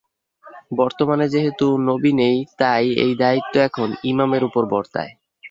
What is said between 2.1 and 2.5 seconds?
নেই,